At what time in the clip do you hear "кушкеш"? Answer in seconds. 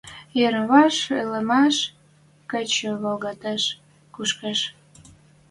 4.13-4.59